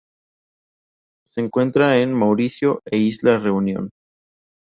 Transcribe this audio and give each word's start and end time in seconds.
Se 1.27 1.41
encuentra 1.41 1.99
en 1.99 2.11
Mauricio 2.11 2.81
e 2.89 2.97
Isla 2.97 3.37
Reunión. 3.37 3.91